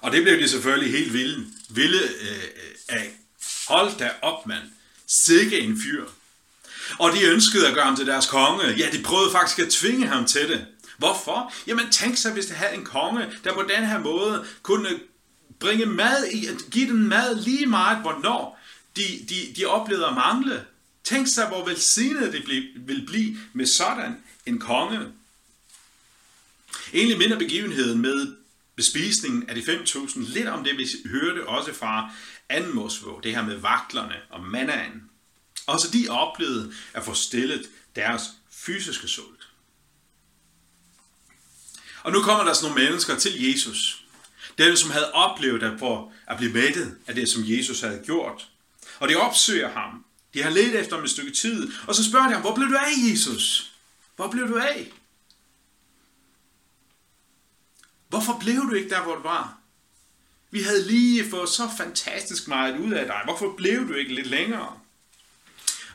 Og 0.00 0.12
det 0.12 0.22
blev 0.22 0.38
de 0.38 0.48
selvfølgelig 0.48 0.92
helt 0.92 1.12
vilde, 1.12 1.46
vilde 1.68 2.02
øh, 2.20 2.28
øh 2.28 2.74
af. 2.88 3.16
Hold 3.68 3.98
da 3.98 4.10
op, 4.22 4.46
mand. 4.46 4.62
Sikke 5.06 5.60
en 5.60 5.80
fyr. 5.80 6.04
Og 6.98 7.12
de 7.12 7.24
ønskede 7.24 7.68
at 7.68 7.74
gøre 7.74 7.84
ham 7.84 7.96
til 7.96 8.06
deres 8.06 8.26
konge. 8.26 8.66
Ja, 8.66 8.88
de 8.92 9.02
prøvede 9.02 9.32
faktisk 9.32 9.58
at 9.58 9.72
tvinge 9.72 10.06
ham 10.06 10.26
til 10.26 10.48
det. 10.48 10.66
Hvorfor? 10.98 11.52
Jamen 11.66 11.90
tænk 11.90 12.16
sig, 12.16 12.32
hvis 12.32 12.46
det 12.46 12.56
havde 12.56 12.74
en 12.74 12.84
konge, 12.84 13.32
der 13.44 13.54
på 13.54 13.62
den 13.76 13.86
her 13.86 13.98
måde 13.98 14.46
kunne 14.62 14.88
bringe 15.58 15.86
mad 15.86 16.26
i, 16.26 16.48
give 16.70 16.88
dem 16.88 16.96
mad 16.96 17.34
lige 17.34 17.66
meget, 17.66 17.98
hvornår 17.98 18.60
de, 18.96 19.02
de, 19.28 19.54
de 19.56 19.66
oplevede 19.66 20.06
at 20.06 20.14
mangle. 20.14 20.64
Tænk 21.04 21.28
sig, 21.28 21.48
hvor 21.48 21.64
velsignet 21.64 22.32
det 22.32 22.48
vil 22.76 23.06
blive 23.06 23.36
med 23.52 23.66
sådan 23.66 24.16
en 24.46 24.58
konge. 24.58 25.00
Egentlig 26.92 27.18
minder 27.18 27.38
begivenheden 27.38 28.00
med 28.00 28.43
bespisningen 28.76 29.48
af 29.48 29.54
de 29.54 29.60
5.000 29.60 30.34
lidt 30.34 30.48
om 30.48 30.64
det, 30.64 30.78
vi 30.78 30.86
hørte 31.04 31.48
også 31.48 31.74
fra 31.74 32.10
anden 32.48 32.74
Mosebog, 32.74 33.20
det 33.22 33.34
her 33.34 33.42
med 33.42 33.56
vaklerne 33.56 34.14
og 34.30 34.42
mannaen. 34.42 35.02
Også 35.66 35.90
de 35.90 36.08
oplevede 36.08 36.72
at 36.92 37.04
få 37.04 37.14
stillet 37.14 37.70
deres 37.96 38.22
fysiske 38.50 39.08
sult. 39.08 39.48
Og 42.02 42.12
nu 42.12 42.22
kommer 42.22 42.44
der 42.44 42.52
sådan 42.52 42.70
nogle 42.70 42.84
mennesker 42.84 43.16
til 43.16 43.42
Jesus. 43.42 44.04
Dem, 44.58 44.76
som 44.76 44.90
havde 44.90 45.12
oplevet 45.12 45.62
at, 45.62 45.78
få 45.78 46.12
at 46.26 46.36
blive 46.36 46.52
mættet 46.52 46.96
af 47.06 47.14
det, 47.14 47.28
som 47.28 47.42
Jesus 47.46 47.80
havde 47.80 48.02
gjort. 48.04 48.48
Og 49.00 49.08
de 49.08 49.16
opsøger 49.16 49.72
ham. 49.72 50.04
De 50.34 50.42
har 50.42 50.50
let 50.50 50.80
efter 50.80 50.96
ham 50.96 51.04
et 51.04 51.10
stykke 51.10 51.32
tid. 51.32 51.72
Og 51.86 51.94
så 51.94 52.04
spørger 52.04 52.26
de 52.26 52.32
ham, 52.32 52.40
hvor 52.40 52.54
blev 52.54 52.68
du 52.68 52.76
af, 52.76 53.10
Jesus? 53.10 53.72
Hvor 54.16 54.30
blev 54.30 54.48
du 54.48 54.56
af? 54.56 54.92
Hvorfor 58.14 58.38
blev 58.38 58.70
du 58.70 58.74
ikke 58.74 58.90
der, 58.90 59.02
hvor 59.02 59.14
du 59.14 59.22
var? 59.22 59.58
Vi 60.50 60.62
havde 60.62 60.86
lige 60.86 61.30
fået 61.30 61.48
så 61.48 61.70
fantastisk 61.76 62.48
meget 62.48 62.78
ud 62.78 62.92
af 62.92 63.06
dig. 63.06 63.20
Hvorfor 63.24 63.54
blev 63.56 63.88
du 63.88 63.94
ikke 63.94 64.14
lidt 64.14 64.26
længere? 64.26 64.80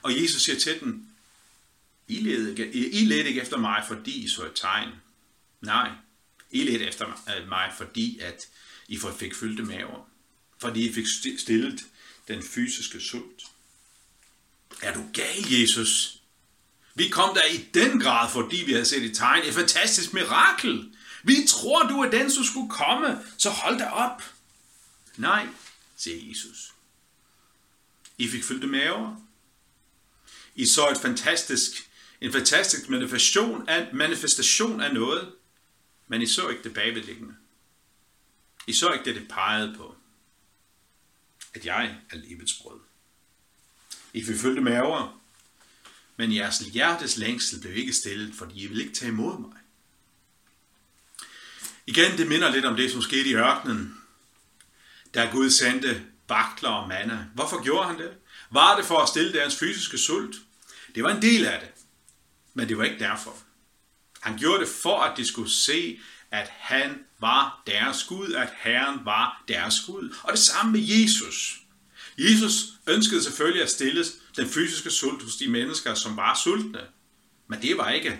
Og 0.01 0.21
Jesus 0.21 0.41
siger 0.41 0.59
til 0.59 0.79
dem, 0.79 1.05
I 2.07 2.19
led 2.19 2.47
ikke, 2.47 2.71
I 2.91 3.05
led 3.05 3.25
ikke 3.25 3.41
efter 3.41 3.57
mig, 3.57 3.83
fordi 3.87 4.23
I 4.23 4.27
så 4.27 4.45
et 4.45 4.51
tegn. 4.55 4.89
Nej, 5.61 5.91
I 6.51 6.63
led 6.63 6.87
efter 6.87 7.07
mig, 7.47 7.67
øh, 7.71 7.77
fordi 7.77 8.19
at 8.19 8.47
I 8.87 8.99
fik 9.19 9.35
fyldte 9.35 9.63
maver. 9.63 10.09
Fordi 10.57 10.89
I 10.89 10.93
fik 10.93 11.05
stillet 11.39 11.85
den 12.27 12.43
fysiske 12.43 13.01
sult. 13.01 13.43
Er 14.81 14.93
du 14.93 15.05
gal, 15.13 15.51
Jesus? 15.51 16.19
Vi 16.95 17.09
kom 17.09 17.35
der 17.35 17.45
i 17.45 17.65
den 17.73 17.99
grad, 17.99 18.31
fordi 18.31 18.63
vi 18.65 18.71
havde 18.71 18.85
set 18.85 19.03
et 19.03 19.15
tegn. 19.15 19.45
Et 19.45 19.53
fantastisk 19.53 20.13
mirakel. 20.13 20.93
Vi 21.23 21.47
tror, 21.47 21.87
du 21.87 22.01
er 22.01 22.09
den, 22.09 22.31
som 22.31 22.43
skulle 22.43 22.69
komme, 22.69 23.25
så 23.37 23.49
hold 23.49 23.77
dig 23.77 23.93
op. 23.93 24.23
Nej, 25.17 25.47
siger 25.95 26.29
Jesus. 26.29 26.73
I 28.17 28.27
fik 28.27 28.43
fyldte 28.43 28.67
maver. 28.67 29.15
I 30.55 30.65
så 30.65 30.89
et 30.89 30.97
fantastisk, 30.97 31.89
en 32.21 32.31
fantastisk 32.31 32.89
manifestation 32.89 33.69
af, 33.69 33.89
manifestation 33.93 34.81
af 34.81 34.93
noget, 34.93 35.33
men 36.07 36.21
I 36.21 36.27
så 36.27 36.49
ikke 36.49 36.63
det 36.63 36.73
bagvedliggende. 36.73 37.35
I 38.67 38.73
så 38.73 38.91
ikke 38.93 39.05
det, 39.05 39.15
det 39.15 39.27
pegede 39.27 39.75
på. 39.77 39.95
At 41.53 41.65
jeg 41.65 41.97
er 42.09 42.17
livets 42.17 42.53
brød. 42.53 42.79
I 44.13 44.23
fik 44.23 44.37
fyldte 44.37 44.61
maver, 44.61 45.21
men 46.17 46.35
jeres 46.35 46.59
hjertes 46.59 47.17
længsel 47.17 47.61
blev 47.61 47.77
ikke 47.77 47.93
stillet, 47.93 48.35
fordi 48.35 48.63
I 48.63 48.67
ville 48.67 48.83
ikke 48.83 48.95
tage 48.95 49.11
imod 49.11 49.39
mig. 49.39 49.58
Igen, 51.89 52.17
det 52.17 52.27
minder 52.27 52.51
lidt 52.51 52.65
om 52.65 52.75
det, 52.75 52.91
som 52.91 53.01
skete 53.01 53.29
i 53.29 53.35
ørkenen, 53.35 53.97
da 55.13 55.29
Gud 55.31 55.49
sendte 55.49 56.05
bakler 56.27 56.69
og 56.69 56.87
manna. 56.87 57.25
Hvorfor 57.33 57.63
gjorde 57.63 57.87
han 57.87 57.99
det? 57.99 58.11
Var 58.51 58.77
det 58.77 58.85
for 58.85 58.97
at 58.97 59.09
stille 59.09 59.33
deres 59.33 59.55
fysiske 59.55 59.97
sult? 59.97 60.35
Det 60.95 61.03
var 61.03 61.09
en 61.09 61.21
del 61.21 61.45
af 61.45 61.59
det, 61.59 61.69
men 62.53 62.69
det 62.69 62.77
var 62.77 62.83
ikke 62.83 62.99
derfor. 62.99 63.35
Han 64.21 64.37
gjorde 64.37 64.59
det 64.59 64.69
for, 64.83 64.99
at 64.99 65.17
de 65.17 65.27
skulle 65.27 65.51
se, 65.51 65.99
at 66.31 66.47
han 66.49 66.99
var 67.19 67.63
deres 67.67 68.03
Gud, 68.03 68.33
at 68.33 68.49
Herren 68.57 68.99
var 69.05 69.43
deres 69.47 69.79
Gud. 69.87 70.15
Og 70.23 70.31
det 70.31 70.39
samme 70.39 70.71
med 70.71 70.81
Jesus. 70.81 71.59
Jesus 72.17 72.53
ønskede 72.87 73.23
selvfølgelig 73.23 73.63
at 73.63 73.69
stille 73.69 74.05
den 74.35 74.49
fysiske 74.49 74.89
sult 74.89 75.23
hos 75.23 75.35
de 75.35 75.47
mennesker, 75.47 75.93
som 75.93 76.17
var 76.17 76.39
sultne. 76.43 76.81
Men 77.47 77.61
det 77.61 77.77
var 77.77 77.89
ikke 77.89 78.19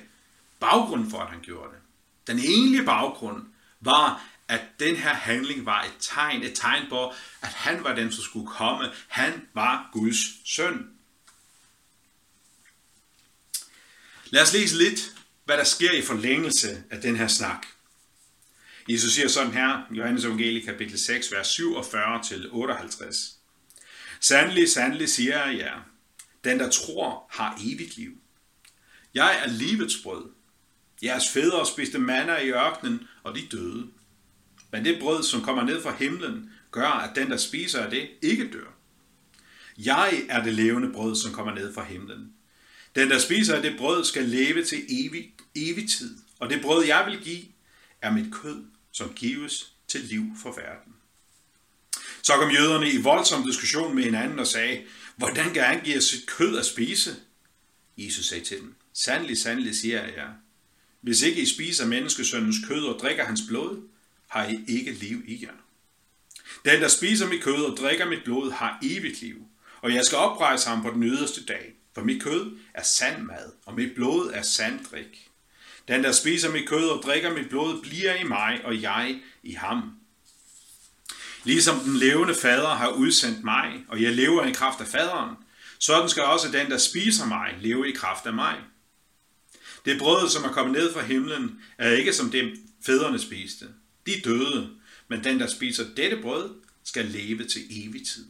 baggrunden 0.60 1.12
for, 1.12 1.20
at 1.20 1.30
han 1.30 1.42
gjorde 1.42 1.70
det. 1.70 1.80
Den 2.28 2.40
egentlige 2.40 2.86
baggrund 2.86 3.46
var, 3.82 4.30
at 4.48 4.62
den 4.80 4.96
her 4.96 5.14
handling 5.14 5.66
var 5.66 5.84
et 5.84 5.94
tegn, 6.00 6.44
et 6.44 6.56
tegn 6.56 6.90
på, 6.90 7.14
at 7.42 7.50
han 7.50 7.84
var 7.84 7.96
den, 7.96 8.12
som 8.12 8.24
skulle 8.24 8.48
komme. 8.48 8.92
Han 9.08 9.48
var 9.54 9.90
Guds 9.94 10.50
søn. 10.56 10.88
Lad 14.26 14.42
os 14.42 14.54
læse 14.54 14.78
lidt, 14.78 15.12
hvad 15.46 15.58
der 15.58 15.64
sker 15.64 15.92
i 15.92 16.02
forlængelse 16.02 16.84
af 16.90 17.02
den 17.02 17.16
her 17.16 17.28
snak. 17.28 17.66
Jesus 18.90 19.14
siger 19.14 19.28
sådan 19.28 19.54
her, 19.54 19.82
Johannes 19.92 20.26
Evangelie 20.26 20.66
kapitel 20.66 21.00
6, 21.00 21.32
vers 21.32 21.48
47 21.48 22.24
til 22.24 22.50
58. 22.52 23.36
Sandelig, 24.20 24.70
sandelig 24.70 25.10
siger 25.10 25.46
jeg 25.46 25.58
jer, 25.58 25.82
den 26.44 26.60
der 26.60 26.70
tror 26.72 27.28
har 27.32 27.58
evigt 27.66 27.98
liv. 27.98 28.12
Jeg 29.14 29.44
er 29.44 29.48
livets 29.48 29.96
brød. 30.04 30.32
Jeres 31.04 31.30
fædre 31.30 31.66
spiste 31.66 32.00
manna 32.00 32.38
i 32.38 32.50
ørkenen, 32.50 33.08
og 33.24 33.36
de 33.36 33.48
døde. 33.52 33.88
Men 34.72 34.86
det 34.86 35.00
brød, 35.00 35.24
som 35.24 35.42
kommer 35.42 35.64
ned 35.64 35.82
fra 35.82 35.96
himlen, 35.96 36.52
gør, 36.72 36.88
at 36.88 37.16
den, 37.16 37.32
der 37.32 37.38
spiser 37.38 37.84
af 37.84 37.90
det, 37.90 38.10
ikke 38.22 38.52
dør. 38.52 38.76
Jeg 39.78 40.26
er 40.30 40.44
det 40.44 40.54
levende 40.54 40.94
brød, 40.94 41.16
som 41.16 41.34
kommer 41.34 41.54
ned 41.54 41.74
fra 41.74 41.84
himlen. 41.84 42.34
Den, 42.96 43.10
der 43.10 43.20
spiser 43.20 43.56
af 43.56 43.62
det 43.62 43.78
brød, 43.78 44.06
skal 44.06 44.26
leve 44.26 44.64
til 44.64 44.86
evig, 44.90 45.34
evig 45.56 45.90
tid. 45.90 46.18
Og 46.40 46.50
det 46.50 46.62
brød, 46.62 46.86
jeg 46.86 47.06
vil 47.06 47.20
give, 47.20 47.44
er 48.02 48.12
mit 48.12 48.34
kød, 48.34 48.64
som 48.92 49.14
gives 49.14 49.74
til 49.88 50.02
liv 50.02 50.24
for 50.42 50.52
verden. 50.52 50.94
Så 52.24 52.34
kom 52.34 52.52
jøderne 52.52 52.92
i 52.92 53.02
voldsom 53.02 53.44
diskussion 53.44 53.96
med 53.96 54.04
hinanden 54.04 54.40
og 54.40 54.48
sagde, 54.48 54.84
hvordan 55.16 55.54
kan 55.54 55.64
han 55.64 55.84
give 55.84 56.02
sit 56.02 56.28
kød 56.28 56.58
at 56.58 56.66
spise? 56.66 57.16
Jesus 57.98 58.26
sagde 58.26 58.44
til 58.44 58.58
dem, 58.58 58.76
sandelig, 58.94 59.38
sandelig 59.38 59.76
siger 59.76 60.02
jeg 60.02 60.14
jer, 60.18 60.30
hvis 61.02 61.22
ikke 61.22 61.42
I 61.42 61.46
spiser 61.46 61.86
menneskesøndens 61.86 62.58
kød 62.68 62.86
og 62.86 63.00
drikker 63.00 63.26
hans 63.26 63.42
blod, 63.48 63.88
har 64.28 64.46
I 64.46 64.60
ikke 64.68 64.92
liv 64.92 65.24
i 65.28 65.46
jer. 65.46 65.54
Den, 66.66 66.82
der 66.82 66.88
spiser 66.88 67.28
mit 67.28 67.44
kød 67.44 67.64
og 67.64 67.78
drikker 67.78 68.06
mit 68.06 68.24
blod, 68.24 68.52
har 68.52 68.80
evigt 68.84 69.22
liv, 69.22 69.48
og 69.82 69.94
jeg 69.94 70.06
skal 70.06 70.18
oprejse 70.18 70.70
ham 70.70 70.82
på 70.82 70.90
den 70.90 71.04
yderste 71.04 71.46
dag, 71.46 71.74
for 71.96 72.02
mit 72.02 72.24
kød 72.24 72.58
er 72.74 72.84
sand 72.84 73.24
mad, 73.24 73.52
og 73.66 73.76
mit 73.76 73.96
blod 73.96 74.32
er 74.34 74.42
sand 74.42 74.86
drik. 74.92 75.30
Den, 75.88 76.04
der 76.04 76.12
spiser 76.12 76.52
mit 76.52 76.70
kød 76.70 76.90
og 76.90 77.04
drikker 77.04 77.34
mit 77.34 77.50
blod, 77.50 77.82
bliver 77.82 78.16
i 78.16 78.24
mig, 78.24 78.62
og 78.64 78.82
jeg 78.82 79.20
i 79.44 79.54
ham. 79.54 79.94
Ligesom 81.44 81.80
den 81.80 81.96
levende 81.96 82.36
fader 82.36 82.70
har 82.70 82.90
udsendt 82.90 83.44
mig, 83.44 83.86
og 83.88 84.02
jeg 84.02 84.12
lever 84.12 84.46
i 84.46 84.52
kraft 84.52 84.82
af 84.82 84.88
faderen, 84.88 85.36
sådan 85.80 86.10
skal 86.10 86.24
også 86.24 86.52
den, 86.52 86.72
der 86.72 86.78
spiser 86.78 87.26
mig, 87.26 87.56
leve 87.62 87.90
i 87.90 87.92
kraft 87.92 88.26
af 88.26 88.34
mig. 88.34 88.58
Det 89.86 90.00
brød, 90.00 90.30
som 90.30 90.44
er 90.44 90.52
kommet 90.52 90.78
ned 90.78 90.94
fra 90.94 91.02
himlen, 91.02 91.62
er 91.78 91.92
ikke 91.92 92.14
som 92.14 92.32
det, 92.32 92.60
fædrene 92.86 93.20
spiste. 93.20 93.68
De 94.06 94.22
døde, 94.24 94.70
men 95.08 95.24
den, 95.24 95.40
der 95.40 95.48
spiser 95.48 95.86
dette 95.96 96.22
brød, 96.22 96.56
skal 96.84 97.06
leve 97.06 97.48
til 97.48 97.62
evig 97.70 98.08
tid. 98.08 98.26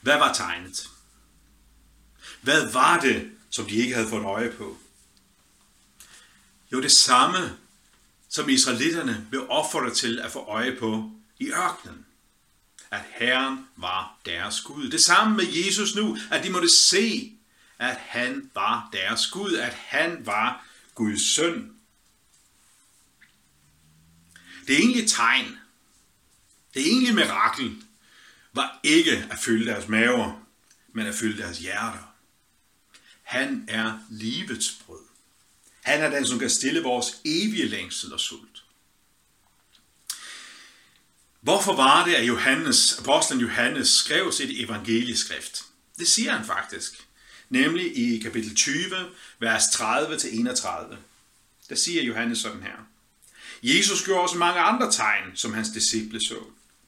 Hvad 0.00 0.18
var 0.18 0.32
tegnet? 0.32 0.88
Hvad 2.42 2.72
var 2.72 3.00
det, 3.00 3.30
som 3.50 3.66
de 3.66 3.74
ikke 3.74 3.94
havde 3.94 4.08
fået 4.08 4.24
øje 4.24 4.52
på? 4.52 4.78
Jo, 6.72 6.82
det 6.82 6.92
samme, 6.92 7.56
som 8.28 8.48
israelitterne 8.48 9.26
blev 9.30 9.46
opfordret 9.48 9.96
til 9.96 10.18
at 10.18 10.32
få 10.32 10.38
øje 10.38 10.76
på 10.76 11.10
i 11.38 11.50
ørkenen. 11.50 12.06
At 12.90 13.00
Herren 13.14 13.58
var 13.76 14.18
deres 14.26 14.60
Gud. 14.60 14.90
Det 14.90 15.00
samme 15.00 15.36
med 15.36 15.44
Jesus 15.52 15.94
nu, 15.94 16.16
at 16.30 16.44
de 16.44 16.50
måtte 16.50 16.68
se, 16.68 17.36
at 17.82 17.96
han 17.96 18.50
var 18.54 18.88
deres 18.92 19.26
Gud, 19.26 19.54
at 19.54 19.74
han 19.74 20.26
var 20.26 20.66
Guds 20.94 21.22
søn. 21.22 21.76
Det 24.66 24.78
egentlige 24.78 25.08
tegn, 25.08 25.58
det 26.74 26.86
egentlige 26.86 27.14
mirakel, 27.14 27.84
var 28.52 28.80
ikke 28.82 29.28
at 29.30 29.38
fylde 29.38 29.66
deres 29.66 29.88
maver, 29.88 30.46
men 30.94 31.06
at 31.06 31.14
fylde 31.14 31.42
deres 31.42 31.58
hjerter. 31.58 32.14
Han 33.22 33.64
er 33.68 33.98
livets 34.10 34.72
brød. 34.86 35.04
Han 35.82 36.02
er 36.02 36.10
den, 36.10 36.26
som 36.26 36.38
kan 36.38 36.50
stille 36.50 36.82
vores 36.82 37.06
evige 37.24 37.68
længsel 37.68 38.12
og 38.12 38.20
sult. 38.20 38.64
Hvorfor 41.40 41.76
var 41.76 42.04
det, 42.04 42.14
at 42.14 42.28
Johannes, 42.28 42.98
apostlen 42.98 43.40
Johannes 43.40 43.88
skrev 43.88 44.32
sit 44.32 44.64
evangelieskrift? 44.64 45.64
Det 45.98 46.08
siger 46.08 46.32
han 46.32 46.46
faktisk. 46.46 47.06
Nemlig 47.52 47.98
i 47.98 48.18
kapitel 48.18 48.54
20, 48.54 48.74
vers 49.38 49.62
30-31. 49.62 50.94
Der 51.68 51.74
siger 51.74 52.02
Johannes 52.02 52.38
sådan 52.38 52.62
her. 52.62 52.86
Jesus 53.62 54.04
gjorde 54.04 54.22
også 54.22 54.36
mange 54.36 54.60
andre 54.60 54.92
tegn, 54.92 55.24
som 55.34 55.52
hans 55.52 55.68
disciple 55.68 56.20
så. 56.20 56.38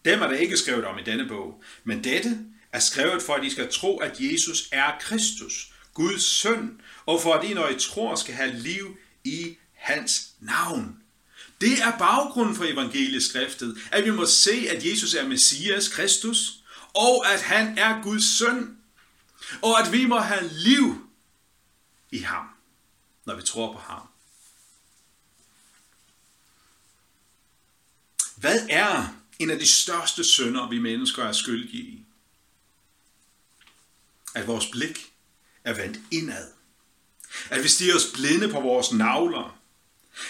Dem 0.04 0.22
er 0.22 0.26
der 0.26 0.36
ikke 0.36 0.56
skrevet 0.56 0.84
om 0.84 0.98
i 0.98 1.02
denne 1.02 1.28
bog, 1.28 1.62
men 1.84 2.04
dette 2.04 2.38
er 2.72 2.78
skrevet 2.78 3.22
for, 3.22 3.34
at 3.34 3.44
I 3.44 3.50
skal 3.50 3.72
tro, 3.72 3.98
at 3.98 4.20
Jesus 4.20 4.68
er 4.72 4.92
Kristus, 5.00 5.72
Guds 5.94 6.22
søn, 6.22 6.80
og 7.06 7.22
for 7.22 7.34
at 7.34 7.50
I, 7.50 7.54
når 7.54 7.68
I 7.68 7.78
tror, 7.78 8.14
skal 8.14 8.34
have 8.34 8.54
liv 8.54 8.96
i 9.24 9.56
hans 9.74 10.28
navn. 10.40 10.96
Det 11.60 11.78
er 11.82 11.98
baggrunden 11.98 12.56
for 12.56 12.64
evangelieskriftet, 12.64 13.78
at 13.92 14.04
vi 14.04 14.10
må 14.10 14.26
se, 14.26 14.66
at 14.70 14.86
Jesus 14.86 15.14
er 15.14 15.28
Messias 15.28 15.88
Kristus, 15.88 16.52
og 16.94 17.32
at 17.32 17.42
han 17.42 17.78
er 17.78 18.02
Guds 18.02 18.38
søn, 18.38 18.76
og 19.62 19.80
at 19.80 19.92
vi 19.92 20.06
må 20.06 20.18
have 20.18 20.48
liv 20.48 21.10
i 22.10 22.18
ham, 22.18 22.46
når 23.24 23.34
vi 23.34 23.42
tror 23.42 23.72
på 23.72 23.78
ham. 23.78 24.08
Hvad 28.36 28.66
er 28.70 29.14
en 29.38 29.50
af 29.50 29.58
de 29.58 29.66
største 29.66 30.24
synder, 30.24 30.68
vi 30.68 30.78
mennesker 30.78 31.24
er 31.24 31.32
skyldige 31.32 31.82
i? 31.82 32.04
At 34.34 34.46
vores 34.46 34.66
blik 34.66 35.12
er 35.64 35.74
vendt 35.74 35.98
indad. 36.10 36.52
At 37.50 37.62
vi 37.62 37.68
stiger 37.68 37.94
os 37.94 38.10
blinde 38.14 38.48
på 38.48 38.60
vores 38.60 38.92
navler. 38.92 39.58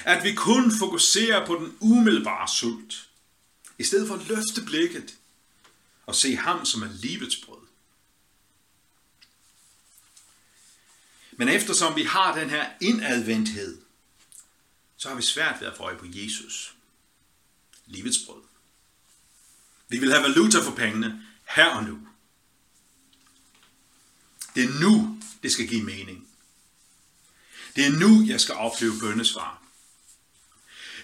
At 0.05 0.25
vi 0.25 0.35
kun 0.35 0.73
fokuserer 0.79 1.47
på 1.47 1.55
den 1.55 1.77
umiddelbare 1.81 2.49
sult. 2.49 3.09
I 3.79 3.85
stedet 3.85 4.09
for 4.09 4.15
at 4.15 4.29
løfte 4.29 4.63
blikket 4.67 5.17
og 6.07 6.15
se 6.15 6.37
ham 6.37 6.65
som 6.65 6.83
er 6.83 6.89
livets 6.93 7.37
brød. 7.37 7.54
Men 11.37 11.49
eftersom 11.49 11.97
vi 11.97 12.03
har 12.03 12.39
den 12.39 12.51
her 12.51 12.71
indadvendthed, 12.81 13.79
så 14.97 15.09
har 15.09 15.17
vi 15.17 15.23
svært 15.23 15.61
ved 15.61 15.69
at 15.69 15.77
få 15.77 15.83
øje 15.83 15.97
på 15.97 16.07
Jesus. 16.09 16.75
Livets 17.87 18.19
brød. 18.27 18.43
Vi 19.89 19.99
vil 19.99 20.13
have 20.13 20.23
valuta 20.23 20.59
for 20.59 20.75
pengene 20.77 21.27
her 21.45 21.67
og 21.67 21.85
nu. 21.85 21.99
Det 24.55 24.65
er 24.65 24.81
nu, 24.81 25.21
det 25.43 25.53
skal 25.53 25.69
give 25.69 25.83
mening. 25.83 26.29
Det 27.77 27.87
er 27.87 27.91
nu, 27.91 28.25
jeg 28.27 28.41
skal 28.41 28.55
opleve 28.55 28.93
bøndesvar. 29.01 29.63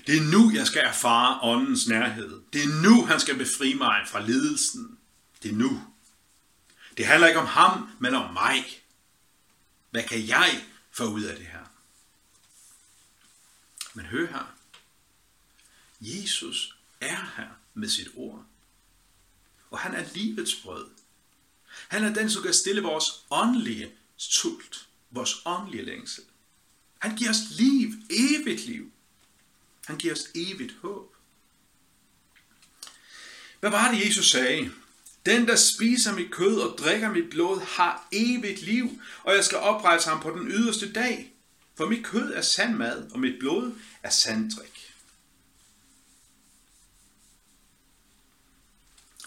Det 0.07 0.17
er 0.17 0.23
nu, 0.23 0.51
jeg 0.51 0.67
skal 0.67 0.83
erfare 0.85 1.39
åndens 1.43 1.89
nærhed. 1.89 2.43
Det 2.53 2.65
er 2.65 2.83
nu, 2.83 3.05
han 3.05 3.21
skal 3.21 3.39
befri 3.39 3.75
mig 3.75 4.05
fra 4.09 4.21
lidelsen. 4.21 4.99
Det 5.43 5.51
er 5.51 5.55
nu. 5.55 5.83
Det 6.97 7.07
handler 7.07 7.29
ikke 7.29 7.41
om 7.41 7.47
ham, 7.47 7.89
men 7.99 8.15
om 8.15 8.33
mig. 8.33 8.80
Hvad 9.91 10.03
kan 10.03 10.27
jeg 10.27 10.65
få 10.91 11.05
ud 11.05 11.23
af 11.23 11.37
det 11.37 11.47
her? 11.47 11.65
Men 13.95 14.07
hør 14.07 14.27
her. 14.27 14.55
Jesus 16.01 16.77
er 17.01 17.33
her 17.37 17.49
med 17.75 17.89
sit 17.89 18.09
ord. 18.15 18.45
Og 19.71 19.79
han 19.79 19.95
er 19.95 20.13
livets 20.15 20.55
brød. 20.57 20.91
Han 21.89 22.05
er 22.05 22.15
den, 22.15 22.31
som 22.31 22.43
kan 22.43 22.55
stille 22.55 22.83
vores 22.83 23.05
åndelige 23.31 23.93
sult, 24.17 24.89
vores 25.11 25.43
åndelige 25.45 25.85
længsel. 25.85 26.25
Han 26.99 27.17
giver 27.17 27.31
os 27.31 27.51
liv, 27.51 27.93
evigt 28.11 28.61
liv. 28.61 28.93
Han 29.87 29.99
giver 29.99 30.15
os 30.15 30.29
evigt 30.35 30.73
håb. 30.83 31.17
Hvad 33.61 33.71
var 33.71 33.93
det, 33.93 34.07
Jesus 34.07 34.31
sagde? 34.31 34.73
Den, 35.27 35.49
der 35.49 35.57
spiser 35.57 36.15
mit 36.15 36.31
kød 36.31 36.61
og 36.61 36.79
drikker 36.79 37.11
mit 37.11 37.31
blod, 37.31 37.61
har 37.61 38.09
evigt 38.13 38.63
liv, 38.63 39.01
og 39.23 39.35
jeg 39.35 39.45
skal 39.45 39.59
oprejse 39.59 40.09
ham 40.09 40.21
på 40.21 40.31
den 40.31 40.49
yderste 40.49 40.93
dag. 40.93 41.33
For 41.77 41.87
mit 41.87 42.05
kød 42.05 42.33
er 42.33 42.43
sand 42.43 42.75
mad, 42.75 43.11
og 43.11 43.21
mit 43.21 43.39
blod 43.39 43.73
er 44.03 44.11
sanddrik. 44.11 44.95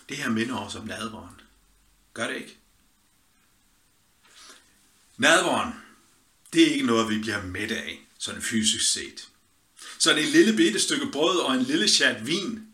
Det 0.09 0.17
her 0.17 0.29
minder 0.29 0.57
os 0.57 0.75
om 0.75 0.85
nadvåren. 0.85 1.41
Gør 2.13 2.27
det 2.27 2.35
ikke? 2.35 2.57
Nadvåren, 5.17 5.73
det 6.53 6.67
er 6.67 6.73
ikke 6.73 6.85
noget, 6.85 7.09
vi 7.09 7.19
bliver 7.19 7.43
mæt 7.43 7.71
af, 7.71 7.99
sådan 8.17 8.41
fysisk 8.41 8.91
set. 8.91 9.29
Så 9.99 10.09
det 10.09 10.19
er 10.19 10.23
et 10.23 10.31
lille 10.31 10.57
bitte 10.57 10.79
stykke 10.79 11.11
brød 11.11 11.39
og 11.39 11.53
en 11.53 11.63
lille 11.63 11.87
chat 11.87 12.27
vin, 12.27 12.67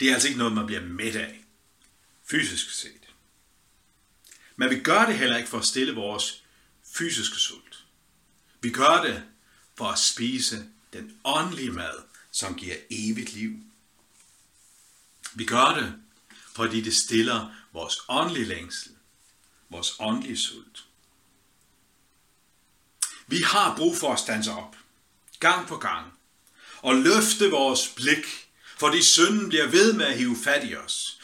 det 0.00 0.08
er 0.08 0.14
altså 0.14 0.28
ikke 0.28 0.38
noget, 0.38 0.52
man 0.52 0.66
bliver 0.66 0.82
mæt 0.82 1.16
af, 1.16 1.41
fysisk 2.32 2.70
set. 2.70 3.08
Men 4.56 4.70
vi 4.70 4.80
gør 4.80 5.06
det 5.06 5.18
heller 5.18 5.36
ikke 5.36 5.48
for 5.48 5.58
at 5.58 5.64
stille 5.64 5.94
vores 5.94 6.42
fysiske 6.84 7.36
sult. 7.36 7.84
Vi 8.60 8.70
gør 8.70 9.02
det 9.02 9.24
for 9.74 9.88
at 9.88 9.98
spise 9.98 10.68
den 10.92 11.20
åndelige 11.24 11.70
mad, 11.70 12.02
som 12.30 12.54
giver 12.54 12.76
evigt 12.90 13.32
liv. 13.32 13.56
Vi 15.34 15.44
gør 15.44 15.74
det, 15.74 15.94
fordi 16.54 16.80
det 16.80 16.96
stiller 16.96 17.54
vores 17.72 17.96
åndelige 18.08 18.46
længsel, 18.46 18.92
vores 19.68 19.92
åndelige 19.98 20.38
sult. 20.38 20.84
Vi 23.26 23.42
har 23.42 23.76
brug 23.76 23.96
for 23.96 24.12
at 24.12 24.20
stanse 24.20 24.52
op, 24.52 24.76
gang 25.38 25.68
på 25.68 25.76
gang, 25.76 26.12
og 26.78 26.94
løfte 26.96 27.50
vores 27.50 27.88
blik, 27.96 28.48
fordi 28.78 29.02
synden 29.02 29.48
bliver 29.48 29.66
ved 29.66 29.92
med 29.92 30.06
at 30.06 30.18
hive 30.18 30.36
fat 30.44 30.70
i 30.70 30.74
os 30.74 31.18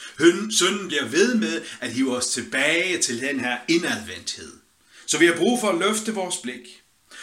sønnen 0.51 0.89
bliver 0.89 1.05
ved 1.05 1.35
med 1.35 1.63
at 1.81 1.93
hive 1.93 2.17
os 2.17 2.27
tilbage 2.27 3.03
til 3.03 3.21
den 3.21 3.41
her 3.41 3.59
indadvendthed. 3.69 4.53
Så 5.07 5.19
vi 5.19 5.27
har 5.27 5.37
brug 5.37 5.61
for 5.61 5.69
at 5.69 5.79
løfte 5.79 6.15
vores 6.15 6.37
blik 6.37 6.83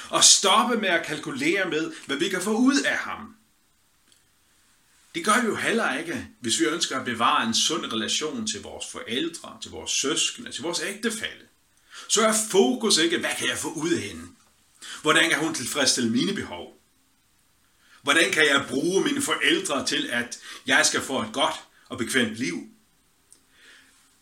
og 0.10 0.24
stoppe 0.24 0.78
med 0.78 0.90
at 0.90 1.06
kalkulere 1.06 1.70
med, 1.70 1.92
hvad 2.06 2.18
vi 2.18 2.30
kan 2.30 2.42
få 2.42 2.52
ud 2.52 2.82
af 2.82 2.98
ham. 2.98 3.36
Det 5.16 5.26
gør 5.26 5.42
vi 5.42 5.48
jo 5.48 5.56
heller 5.56 5.98
ikke, 5.98 6.28
hvis 6.40 6.60
vi 6.60 6.66
ønsker 6.66 7.00
at 7.00 7.06
bevare 7.06 7.48
en 7.48 7.54
sund 7.54 7.94
relation 7.94 8.48
til 8.48 8.62
vores 8.62 8.86
forældre, 8.92 9.58
til 9.62 9.72
vores 9.72 9.92
søskende, 9.92 10.52
til 10.52 10.64
vores 10.64 10.82
ægtefælle. 10.82 11.46
Så 12.08 12.22
er 12.22 12.34
fokus 12.52 12.98
ikke, 12.98 13.18
hvad 13.18 13.30
kan 13.38 13.50
jeg 13.50 13.58
få 13.58 13.72
ud 13.74 13.92
af 13.92 14.02
hende? 14.02 14.28
Hvordan 15.02 15.30
kan 15.30 15.40
hun 15.40 15.54
tilfredsstille 15.54 16.10
mine 16.10 16.34
behov? 16.34 16.82
Hvordan 18.04 18.32
kan 18.32 18.46
jeg 18.46 18.66
bruge 18.70 19.04
mine 19.04 19.22
forældre 19.22 19.86
til, 19.86 20.10
at 20.12 20.40
jeg 20.66 20.86
skal 20.86 21.02
få 21.02 21.22
et 21.22 21.34
godt 21.34 21.56
og 21.90 21.98
bekvemt 21.98 22.36
liv? 22.36 22.70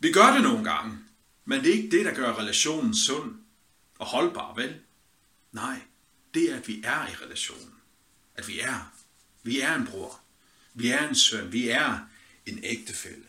Vi 0.03 0.11
gør 0.11 0.33
det 0.33 0.41
nogle 0.41 0.71
gange, 0.71 0.97
men 1.45 1.63
det 1.63 1.69
er 1.69 1.73
ikke 1.73 1.97
det, 1.97 2.05
der 2.05 2.13
gør 2.13 2.33
relationen 2.33 2.95
sund 2.95 3.35
og 3.99 4.05
holdbar, 4.05 4.53
vel? 4.55 4.79
Nej, 5.51 5.81
det 6.33 6.51
er, 6.51 6.57
at 6.57 6.67
vi 6.67 6.81
er 6.83 7.07
i 7.07 7.15
relationen. 7.25 7.73
At 8.35 8.47
vi 8.47 8.59
er. 8.59 8.93
Vi 9.43 9.59
er 9.59 9.75
en 9.75 9.87
bror. 9.87 10.19
Vi 10.73 10.87
er 10.87 11.07
en 11.07 11.15
søn. 11.15 11.51
Vi 11.51 11.69
er 11.69 11.99
en 12.45 12.59
ægtefælle. 12.63 13.23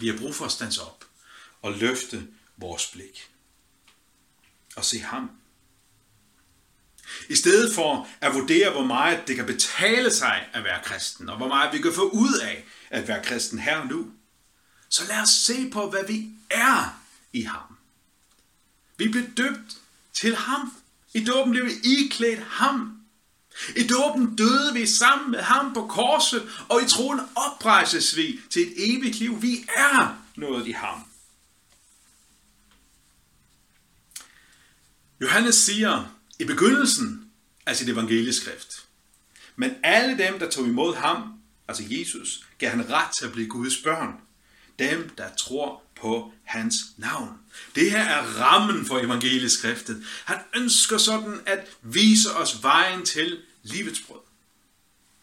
Vi 0.00 0.08
har 0.08 0.18
brug 0.18 0.34
for 0.34 0.44
at 0.44 0.52
stands 0.52 0.78
op 0.78 1.04
og 1.62 1.72
løfte 1.72 2.28
vores 2.56 2.90
blik. 2.90 3.30
Og 4.76 4.84
se 4.84 4.98
ham 4.98 5.30
i 7.28 7.34
stedet 7.34 7.74
for 7.74 8.08
at 8.20 8.34
vurdere, 8.34 8.72
hvor 8.72 8.84
meget 8.84 9.28
det 9.28 9.36
kan 9.36 9.46
betale 9.46 10.10
sig 10.10 10.48
at 10.52 10.64
være 10.64 10.84
kristen, 10.84 11.28
og 11.28 11.36
hvor 11.36 11.48
meget 11.48 11.72
vi 11.72 11.78
kan 11.78 11.94
få 11.94 12.08
ud 12.10 12.38
af 12.42 12.64
at 12.90 13.08
være 13.08 13.24
kristen 13.24 13.58
her 13.58 13.76
og 13.76 13.86
nu, 13.86 14.12
så 14.88 15.04
lad 15.08 15.20
os 15.20 15.30
se 15.30 15.70
på, 15.70 15.90
hvad 15.90 16.06
vi 16.06 16.30
er 16.50 17.02
i 17.32 17.42
ham. 17.42 17.76
Vi 18.96 19.08
blev 19.08 19.24
døbt 19.36 19.78
til 20.12 20.36
ham. 20.36 20.72
I 21.14 21.24
dåben 21.24 21.50
blev 21.50 21.66
vi 21.66 21.72
iklædt 21.84 22.40
ham. 22.40 22.94
I 23.76 23.86
dåben 23.86 24.36
døde 24.36 24.74
vi 24.74 24.86
sammen 24.86 25.30
med 25.30 25.40
ham 25.40 25.74
på 25.74 25.86
korset, 25.86 26.50
og 26.68 26.82
i 26.82 26.88
troen 26.88 27.20
oprejses 27.34 28.16
vi 28.16 28.40
til 28.50 28.62
et 28.62 28.74
evigt 28.76 29.16
liv. 29.16 29.42
Vi 29.42 29.68
er 29.76 30.24
noget 30.36 30.66
i 30.66 30.72
ham. 30.72 31.04
Johannes 35.20 35.54
siger, 35.54 36.16
i 36.38 36.44
begyndelsen 36.44 37.30
af 37.66 37.76
sit 37.76 37.88
evangelieskrift. 37.88 38.86
Men 39.56 39.74
alle 39.82 40.18
dem, 40.18 40.38
der 40.38 40.50
tog 40.50 40.66
imod 40.66 40.96
ham, 40.96 41.40
altså 41.68 41.84
Jesus, 41.88 42.46
gav 42.58 42.70
han 42.70 42.90
ret 42.90 43.10
til 43.18 43.26
at 43.26 43.32
blive 43.32 43.48
Guds 43.48 43.82
børn. 43.82 44.27
Dem, 44.78 45.10
der 45.18 45.34
tror 45.34 45.82
på 46.00 46.32
hans 46.44 46.74
navn. 46.96 47.38
Det 47.74 47.90
her 47.90 48.04
er 48.04 48.22
rammen 48.22 48.86
for 48.86 48.98
evangelieskriftet. 48.98 50.06
Han 50.24 50.38
ønsker 50.56 50.98
sådan 50.98 51.40
at 51.46 51.68
vise 51.82 52.34
os 52.34 52.62
vejen 52.62 53.04
til 53.06 53.42
livets 53.62 54.00
brød. 54.00 54.20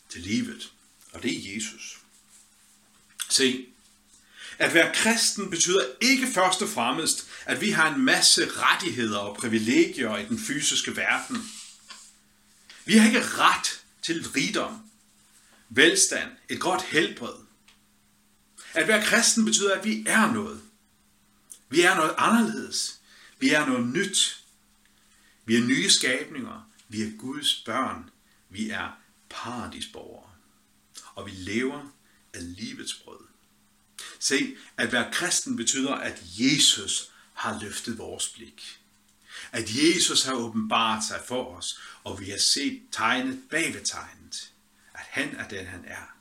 Til 0.09 0.21
livet. 0.21 0.71
Og 1.13 1.23
det 1.23 1.31
er 1.31 1.55
Jesus. 1.55 1.97
Se, 3.29 3.65
at 4.57 4.73
være 4.73 4.95
kristen 4.95 5.49
betyder 5.49 5.85
ikke 6.01 6.27
først 6.27 6.61
og 6.61 6.69
fremmest, 6.69 7.27
at 7.45 7.61
vi 7.61 7.69
har 7.69 7.95
en 7.95 8.01
masse 8.01 8.49
rettigheder 8.49 9.17
og 9.17 9.37
privilegier 9.37 10.17
i 10.17 10.25
den 10.25 10.39
fysiske 10.39 10.95
verden. 10.95 11.51
Vi 12.85 12.97
har 12.97 13.07
ikke 13.07 13.25
ret 13.27 13.81
til 14.01 14.27
rigdom, 14.27 14.81
velstand, 15.69 16.31
et 16.49 16.59
godt 16.59 16.81
helbred. 16.81 17.44
At 18.75 18.87
være 18.87 19.03
kristen 19.05 19.45
betyder, 19.45 19.75
at 19.75 19.85
vi 19.85 20.03
er 20.07 20.31
noget. 20.31 20.61
Vi 21.69 21.81
er 21.81 21.95
noget 21.95 22.15
anderledes. 22.17 23.01
Vi 23.39 23.49
er 23.49 23.65
noget 23.65 23.87
nyt. 23.87 24.43
Vi 25.45 25.55
er 25.55 25.61
nye 25.61 25.89
skabninger. 25.89 26.69
Vi 26.87 27.01
er 27.01 27.17
Guds 27.17 27.63
børn. 27.65 28.09
Vi 28.49 28.69
er 28.69 28.99
paradisborgere. 29.29 30.29
Og 31.15 31.25
vi 31.25 31.31
lever 31.31 31.93
af 32.33 32.55
livets 32.55 32.93
brød. 32.93 33.19
Se, 34.19 34.55
at 34.77 34.91
være 34.91 35.11
kristen 35.11 35.55
betyder, 35.55 35.93
at 35.93 36.23
Jesus 36.23 37.11
har 37.33 37.59
løftet 37.61 37.97
vores 37.97 38.29
blik. 38.29 38.79
At 39.51 39.69
Jesus 39.75 40.23
har 40.23 40.33
åbenbart 40.33 41.03
sig 41.03 41.21
for 41.27 41.57
os, 41.57 41.79
og 42.03 42.19
vi 42.19 42.29
har 42.29 42.37
set 42.37 42.81
tegnet 42.91 43.41
bag 43.49 43.73
ved 43.73 43.81
tegnet. 43.81 44.51
At 44.93 45.05
han 45.09 45.35
er 45.35 45.47
den, 45.47 45.65
han 45.65 45.85
er. 45.87 46.15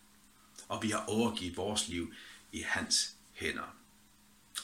Og 0.69 0.83
vi 0.83 0.91
har 0.91 1.05
overgivet 1.07 1.57
vores 1.57 1.89
liv 1.89 2.15
i 2.55 2.61
hans 2.61 3.17
hænder. 3.33 3.77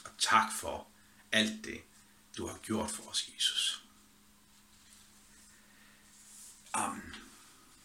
Og 0.05 0.11
tak 0.19 0.53
for 0.53 0.89
alt 1.33 1.65
det, 1.65 1.83
du 2.37 2.47
har 2.47 2.59
gjort 2.59 2.91
for 2.91 3.03
os, 3.03 3.31
Jesus. 3.35 3.85
Amen. 6.73 7.30